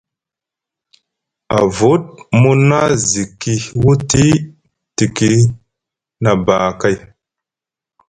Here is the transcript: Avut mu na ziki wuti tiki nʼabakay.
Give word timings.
Avut 1.59 2.03
mu 2.39 2.51
na 2.69 2.81
ziki 3.07 3.55
wuti 3.81 4.25
tiki 4.95 5.31
nʼabakay. 6.21 6.95